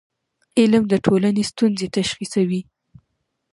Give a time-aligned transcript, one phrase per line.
[0.59, 2.61] علم د ټولنې ستونزې تشخیصوي.